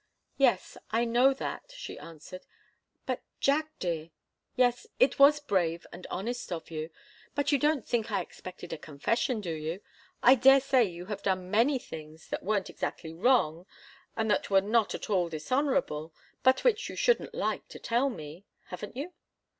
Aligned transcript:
"Yes 0.39 0.77
I 0.89 1.05
know 1.05 1.31
that," 1.31 1.73
she 1.77 1.99
answered. 1.99 2.47
"But, 3.05 3.21
Jack 3.39 3.69
dear 3.77 4.09
yes, 4.55 4.87
it 4.99 5.19
was 5.19 5.39
brave 5.39 5.85
and 5.93 6.07
honest 6.09 6.51
of 6.51 6.71
you 6.71 6.89
but 7.35 7.51
you 7.51 7.59
don't 7.59 7.87
think 7.87 8.11
I 8.11 8.19
expected 8.21 8.73
a 8.73 8.79
confession, 8.79 9.41
do 9.41 9.51
you? 9.53 9.79
I 10.23 10.33
daresay 10.33 10.85
you 10.85 11.05
have 11.05 11.21
done 11.21 11.51
many 11.51 11.77
things 11.77 12.29
that 12.29 12.41
weren't 12.41 12.67
exactly 12.67 13.13
wrong 13.13 13.67
and 14.17 14.31
that 14.31 14.49
were 14.49 14.59
not 14.61 14.95
at 14.95 15.07
all 15.11 15.29
dishonourable, 15.29 16.15
but 16.41 16.63
which 16.63 16.89
you 16.89 16.95
shouldn't 16.95 17.35
like 17.35 17.67
to 17.67 17.77
tell 17.77 18.09
me. 18.09 18.43
Haven't 18.69 18.97
you?" 18.97 19.13